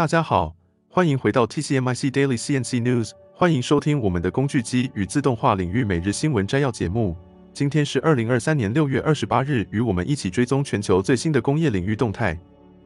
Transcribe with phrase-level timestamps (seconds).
[0.00, 0.56] 大家好，
[0.88, 7.14] 欢迎回到 TCMIC Daily CNC News，欢迎收听我们的工具机与自动化领域每日新闻摘要节目。
[7.52, 12.34] 今天是二零二三年六月二十八日，与我们一起追踪全球最新的工业领域动态。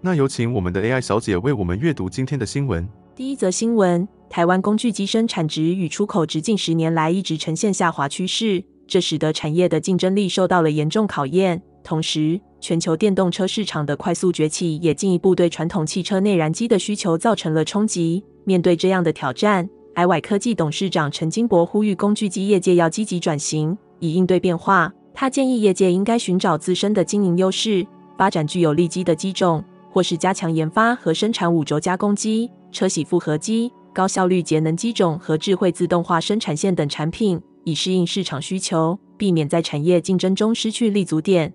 [0.00, 2.84] 那有请我们的 AI 小姐为我们阅读今天的新闻。
[3.14, 11.62] 第一则新闻：台湾工具机生产值与出口值近十年来一直呈现下滑趋势，这使得产业的竞争力受到了严重考验。
[11.84, 18.24] 同时，全球电动车市场的快速崛起也进一步对传统汽车内燃机的需求造成了冲击。
[18.44, 24.90] 面对这样的挑战，IWI 科技董事长陈金博呼吁工具机业界要积极转型，以应对变化。
[25.12, 41.52] 他建议业界应该寻找自身的经营优势，发展具有利基的机种，或是加强研发和生产五轴加工机、车铣复合机、高效率节能机种和智慧自动化生产线等产品，以适应市场需求，避免在产业竞争中失去立足点。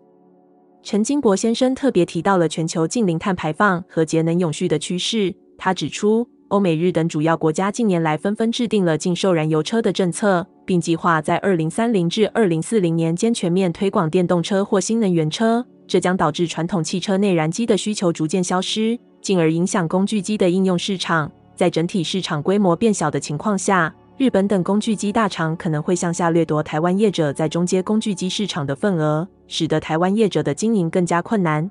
[0.81, 5.35] 陈金博先生特别提到了全球净零碳排放和节能永续的趋势。
[5.57, 15.65] 他指出，欧美日等主要国家近年来纷纷制定了禁售燃油车的政策，并计划在二零三零至二零四零年间全面推广电动车或新能源车。
[15.85, 21.29] 这将导致传统汽车内燃机的需求逐渐消失，进而影响工具机的应用市场。
[21.55, 31.69] 在整体市场规模变小的情况下，日本等工具机大厂可能会向下掠夺台湾业者在中阶工具机市场的份额，使得台湾业者的经营更加困难。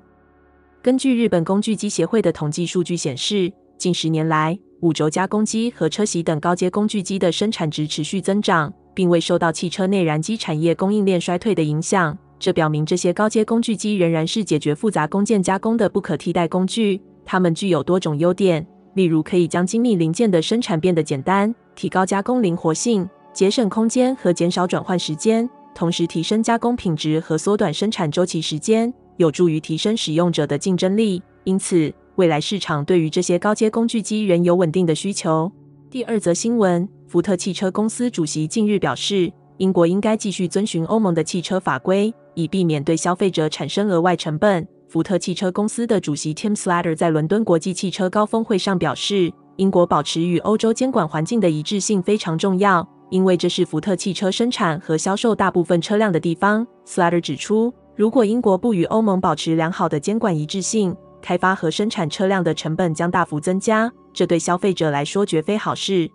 [0.83, 12.15] 根据日本工具机协会的统计数据显示，近十年来，五轴加工机和车铣等高阶工具机的生产值持续增长，并未受到汽车内燃机产业供应链衰退的影响。
[12.37, 17.01] 这表明这些高阶工具机仍然是解决复杂工件加工的不可替代工具。
[17.25, 21.53] 它们具有多种优点，例如可以将精密零件的生产变得简单。
[21.75, 31.23] 提高加工灵活性，节省空间和减少转换时间，同时提升加工品质和缩短生产周期时间，有助于提升使用者的竞争力。
[31.45, 35.49] 因此，未来市场对于这些高阶工具机仍有稳定的需求。
[35.89, 44.67] 第二则新闻：福特汽车公司主席近日表示，英国应该继续遵循欧盟的汽车法规，以避免对消费者产生额外成本。
[44.89, 49.31] 福特汽车公司的主席 Tim Slater 在伦敦国际汽车高峰会上表示。
[49.55, 56.65] 英国保持与欧洲监管环境的一致性非常重要，因为这是福特汽车生产和销售大部分车辆的地方。
[56.85, 66.09] Slater 指出，如果英国不与欧盟保持良好的监管一致性，开发和生产车辆的成本将大幅增加，这对消费者来说绝非好事。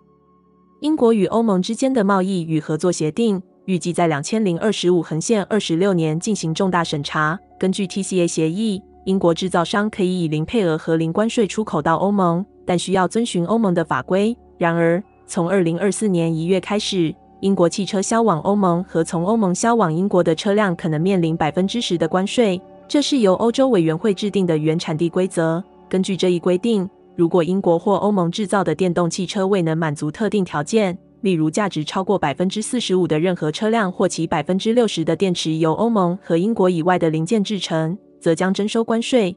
[0.81, 7.39] 英国与欧盟之间的贸易与合作协定预计在两千零二十五横线二十六年进行重大审查。
[7.59, 12.45] 根据 TCA 协议，英国制造商可以以零配额和零关税出口到欧盟。
[12.67, 14.35] 但需要遵循欧盟的法规。
[14.57, 22.61] 然而，从二零二四年一月开始，英国汽车销往欧盟和从欧盟销往英国的车辆可能面临百分之十的关税。
[22.87, 25.63] 这是由欧洲委员会制定的原产地规则。
[25.89, 39.35] 根据这一规定，如果英国或欧盟制造的电动汽车未能满足特定条件，例如价值超过百分之四十五的任何车辆或其百分之六十的电池由欧盟和英国以外的零件制成，则将征收关税。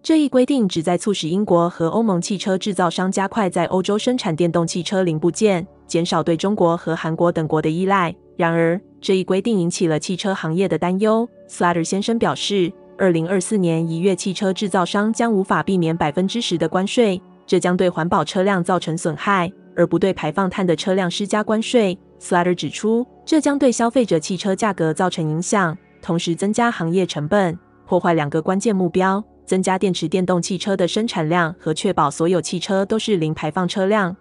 [0.00, 8.14] 这一规定旨在促使英国和欧盟汽车制造商加快在欧洲生产电动汽车零部件，减少对中国和韩国等国的依赖。
[8.36, 11.28] 然而，这一规定引起了汽车行业的担忧。
[11.48, 21.98] Slater 先生表示，二零二四年一月，汽车制造商将无法避免百分之十的关税，这将对环保车辆造成损害，而不对排放碳的车辆施加关税。
[22.20, 29.22] Slater 指出，这将对消费者汽车价格造成影响，同时增加行业成本，破坏两个关键目标。
[29.48, 34.14] 增加电池电动汽车的生产量和确保所有汽车都是零排放车辆。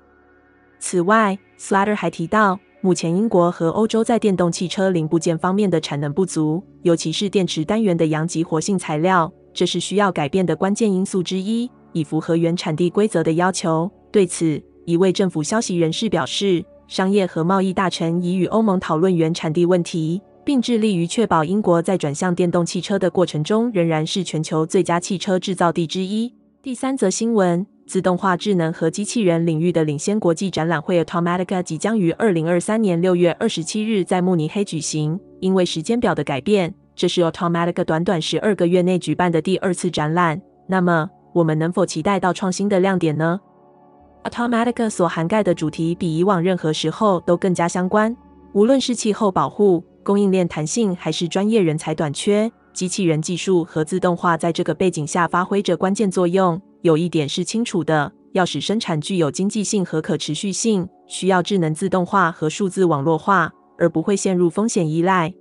[0.79, 13.91] 此外，Slater 还提到，目前英国和欧洲在电动汽车零部件方面的产能不足，尤其是电池单元的阳极活性材料，这是需要改变的关键因素之一，以符合原产地规则的要求。
[14.13, 20.21] 对此，一位政府消息人士表示，商业和贸易大臣已与欧盟讨论原产地问题。
[20.47, 26.33] 并致力于确保英国在转向电动汽车的过程中仍然是全球最佳汽车制造地之一。
[26.63, 35.19] 第三则新闻：自动化智能和机器人领域的领先国际展览会 Automatica 即将于二零二三年六月二十七日在慕尼黑举行。
[35.41, 40.41] 因为时间表的改变，这是 Automatica 短短十二个月内举办的第二次展览。
[40.65, 43.37] 那么，我们能否期待到创新的亮点呢
[44.23, 48.15] ？Automatica 所涵盖的主题比以往任何时候都更加相关，
[48.53, 49.83] 无论是气候保护。
[50.07, 56.61] 供应链弹性还是专业人才短缺，机器人技术和自动化在这个背景下发挥着关键作用。
[56.81, 65.33] 有一点是清楚的，要使生产具有经济性和可持续性，需要智能自动化和数字网络化，而不会陷入风险依赖。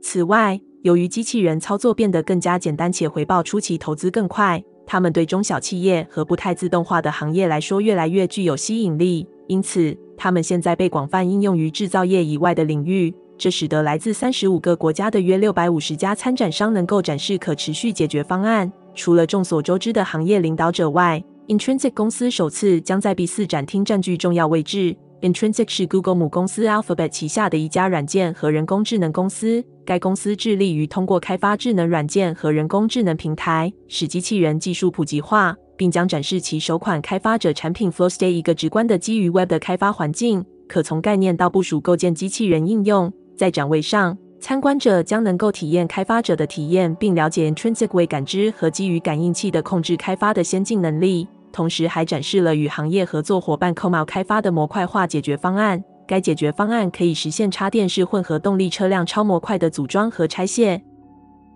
[0.00, 13.14] 此外，由于机器人操作变得更加简单且回报初期投资更快，它们对中小企业和不太自动化的行业来说越来越具有吸引力，因此它们现在被广泛应用于制造业以外的领域。
[13.36, 18.72] 这使得来自三十五个国家的约六百五十家参展商能够展示可持续解决方案。
[18.94, 24.96] 除了众所周知的行业领导者外，Intrinsic 公司首次将在 B 四展厅占据重要位置。
[25.20, 29.64] Intrinsic 是 Google 母公司 Alphabet 旗下的一家软件和人工智能公司。
[29.84, 43.12] 该公司致力于通过开发智能软件和人工智能平台，使机器人技术普及化，并将展示其首款开发者产品 FlowState 一个直观的基于 Web 的开发环境，可从概念到部署构建机器人应用。
[43.36, 51.26] 在展位上，参观者将能够体验开发者的体验，并了解 Intrinsic 为感知和基于感应器的控制开发的先进能力。
[51.52, 55.82] 同时，还展示了与行业合作伙伴 coma 开发的模块化解决方案。
[56.06, 60.82] 该解决方案可以实现插电式混合动力车辆超模块的组装和拆卸。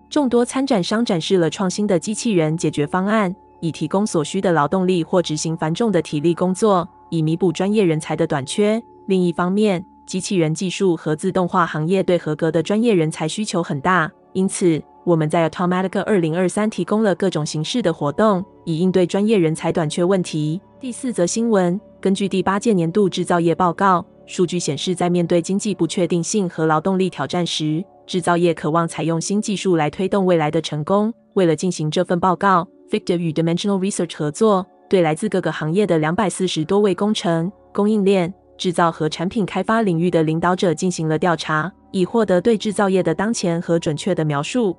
[0.09, 8.83] 众多参展商展示了创新的机器人解决方案，以提供所需的劳动力或执行繁重的体力工作，以弥补专业人才的短缺。
[9.07, 20.59] 另一方面，机器人技术和自动化行业对合格的专业人才需求很大，因此我们在 Automatica 二零二三提供了各种形式的活动，以应对专业人才短缺问题。
[20.81, 31.13] 第四则新闻：根据第八届年度制造业报告，数据显示，在面对经济不确定性和劳动力挑战时，制造业渴望采用新技术来推动未来的成功。
[31.35, 38.33] 为了进行这份报告，Fictiv 与 Dimensional Research 合作，对来自各个行业的两百四十多位工程、供应链。
[38.59, 44.77] 制造和产品开发领域的领导者进行了调查，以获得对制造业的当前和准确的描述。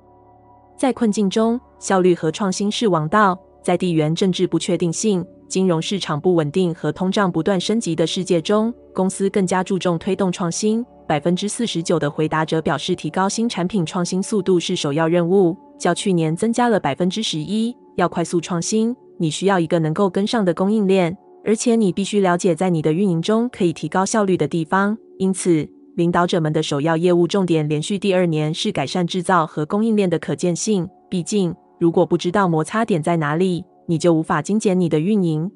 [0.76, 3.36] 在困境中，效率和创新是王道。
[3.62, 10.84] 在地缘政治不确定性、金融市场不稳定和通胀不断升级的世界中，公司更加注重推动创新。
[11.06, 17.76] 百分之四十九的回答者表示，提高新产品创新速度是首要任务，较去年增加了百分之十一。
[17.96, 21.18] 要快速创新，你需要一个能够跟上的供应链。
[21.44, 24.96] 而且你必须了解在你的运营中可以提高效率的地方。
[25.18, 30.88] 因此，领导者们的首要业务重点连续第二年是改善制造和供应链的可见性。
[31.08, 35.50] 毕竟，如果不知道摩擦点在哪里，你就无法精简你的运营。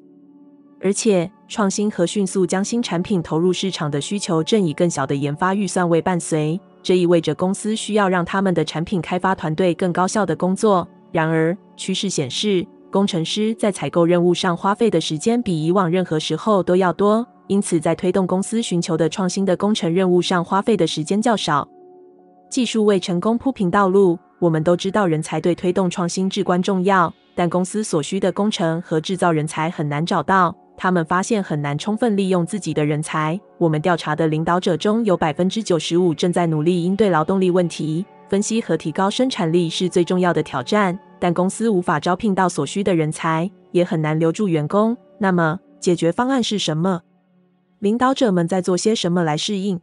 [0.81, 6.59] 而且，创新和迅速将新产品投入市场的需求正以更小的研发预算为伴随。
[6.83, 10.87] 这意味着公司需要让他们的产品开发团队更高效的工作。
[11.11, 21.67] 然而，趋势显示，工程师在采购任务上花费的时间比以往任何时候都要多，因此在推动公司寻求的创新的工程任务上花费的时间较少。
[22.49, 24.17] 技术为成功铺平道路。
[24.37, 30.53] 我们都知道人才对推动创新至关重要，但公司所需的工程和制造人才很难找到。
[30.77, 33.39] 他们发现很难充分利用自己的人才。
[33.57, 38.05] 我们调查的领导者中有百分之九十五正在努力应对劳动力问题。
[38.27, 40.99] 分析和提高生产力是最重要的挑战。
[41.19, 44.95] 但公司无法招聘到所需的人才，也很难留住员工。
[45.19, 47.01] 那么，解决方案是什么？
[47.79, 49.79] 领导者们在做些什么来适应？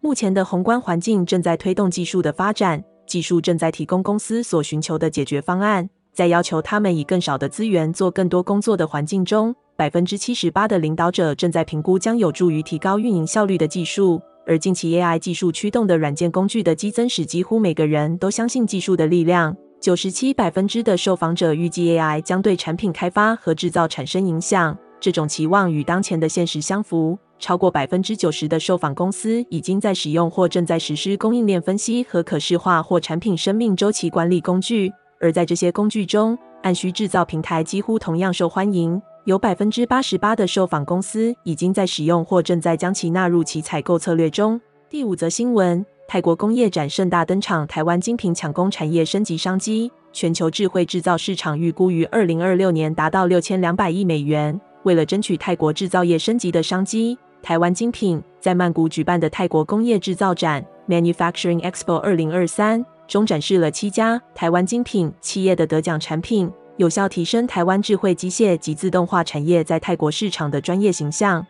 [0.00, 5.88] 目前的宏观环境正在推动技术的发展，技术正在提供公司所寻求的解决方案。
[6.12, 14.22] 在要求他们以更少的资源做更多工作的环境中，百分之七十八的领导者正在评估将有助于提高运营效率的技术。
[14.46, 19.56] 而近期 AI 技术驱动的软件工具的激增，使几乎每个人都相信技术的力量。
[19.84, 24.74] 九十七百分之的受访者预计 AI 将对产品开发和制造产生影响。
[24.98, 27.18] 这种期望与当前的现实相符。
[27.38, 34.90] 超过百分之九十的受访公司已经在使用或正在实施供应链分析和可视化或产品生命周期管理工具。
[35.20, 38.98] 而在这些工具中，按需制造平台几乎同样受欢迎。
[39.26, 44.58] 有百分之八十八的受访公司已经在使用或正在将其纳入其采购策略中。
[44.88, 45.84] 第五则新闻。
[46.06, 49.90] 泰国工业展盛大登场，台湾精品抢攻产业升级商机。
[50.12, 54.60] 全球智慧制造市场预估于二零二六年达到六千两百亿美元。
[54.84, 71.44] 为了争取泰国制造业升级的商机，台湾精品在曼谷举办的泰国工业制造展 （Manufacturing Expo 二零二三）中展示了七家台湾精品企业的得奖产品，有效提升台湾智慧机械及自动化产业在泰国市场的专业形象。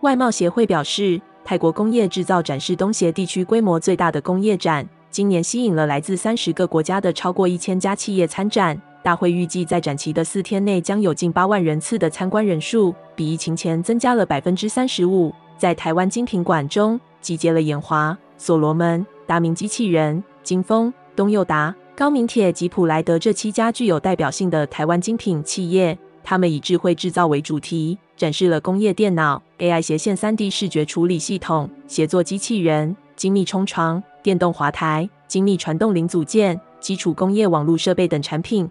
[0.00, 1.20] 外贸协会表示。
[1.44, 8.80] 泰国工业制造展是东协地区规模最大的工业展，今年吸引了来自三十个国家的超过一千家企业参展。
[9.02, 15.30] 大会预计在展期的四天内将有近八万人次的参观人数，比疫情前增加了百分之三十五。
[15.58, 25.98] 在台湾精品馆中，集结了研华、所罗门、达明机器人、金峰、东祐达、高明铁及普莱德这七家具有代表性的台湾精品企业。
[26.22, 38.66] 他们以智慧制造为主题，展示了工业电脑、AI 斜线 3D 视觉处理系统、协作机器人、精密冲床、电动滑台、精密传动零组件、基础工业网络设备等产品。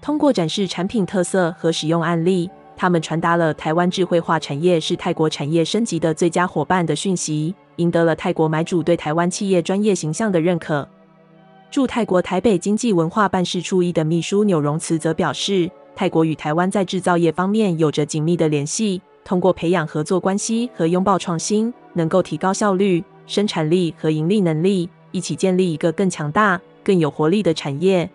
[0.00, 10.88] 通过展示产品特色和使用案例，他们传达了台湾智慧化产业是泰国产业升级的最佳伙伴的讯息，赢得了泰国买主对台湾企业专业形象的认可。
[11.72, 15.68] 驻泰国台北经济文化办事处一的秘书钮荣慈则表示，
[16.00, 28.08] 泰国与台湾在制造业方面有着紧密的联系，通过培养合作关系和拥抱创新，能够提高效率、生产力和盈利能力，一起建立一个更强大、更有活力的产业。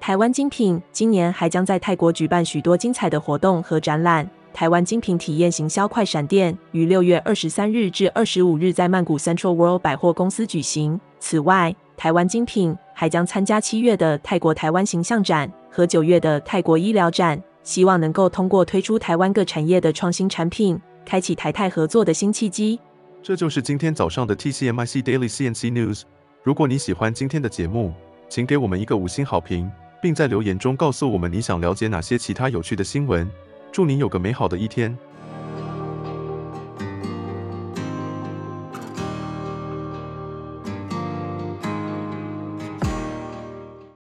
[0.00, 4.26] 台湾精品今年还将在泰国举办许多精彩的活动和展览。
[4.54, 10.98] 台湾精品体验行销快闪店于六月二十三日至二十五日在曼谷 Central World 百货公司举行。
[11.20, 22.78] 此外，台湾精品还将参加七月的泰国台湾形象展和九月的泰国医疗展，希望能够通过推出台湾各产业的创新产品，开启台泰合作的新契机。
[23.20, 26.02] 这就是今天早上的 TCMIC Daily CNC News。
[26.44, 27.92] 如果你喜欢今天的节目，
[28.28, 29.68] 请给我们一个五星好评。
[30.00, 33.26] 并在留言中告诉我们你想了解哪些其他有趣的新闻。
[33.72, 34.94] 祝您有个美好的一天。